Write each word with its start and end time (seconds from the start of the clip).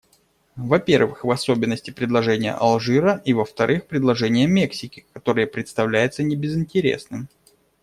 Во-первых, 0.55 1.23
в 1.23 1.29
особенности, 1.29 1.91
предложение 1.91 2.53
Алжира 2.53 3.21
и, 3.23 3.33
во-вторых, 3.33 3.85
предложение 3.85 4.47
Мексики, 4.47 5.05
которое 5.13 5.45
представляется 5.45 6.23
небезынтересным. 6.23 7.27